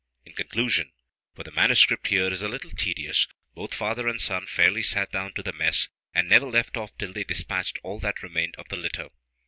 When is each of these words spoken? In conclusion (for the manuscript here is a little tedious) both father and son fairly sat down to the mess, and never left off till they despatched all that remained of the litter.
In 0.25 0.33
conclusion 0.33 0.91
(for 1.35 1.43
the 1.43 1.51
manuscript 1.51 2.07
here 2.07 2.33
is 2.33 2.41
a 2.41 2.47
little 2.47 2.71
tedious) 2.71 3.27
both 3.53 3.71
father 3.71 4.07
and 4.07 4.19
son 4.19 4.47
fairly 4.47 4.81
sat 4.81 5.11
down 5.11 5.31
to 5.35 5.43
the 5.43 5.53
mess, 5.53 5.89
and 6.11 6.27
never 6.27 6.47
left 6.49 6.75
off 6.75 6.97
till 6.97 7.13
they 7.13 7.23
despatched 7.23 7.77
all 7.83 7.99
that 7.99 8.23
remained 8.23 8.55
of 8.55 8.69
the 8.69 8.77
litter. 8.77 9.09